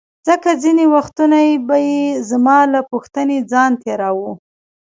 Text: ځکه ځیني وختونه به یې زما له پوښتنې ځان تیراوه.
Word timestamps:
ځکه 0.27 0.49
ځیني 0.61 0.85
وختونه 0.95 1.37
به 1.67 1.77
یې 1.89 2.01
زما 2.29 2.57
له 2.73 2.79
پوښتنې 2.91 3.37
ځان 3.51 3.71
تیراوه. 3.83 4.31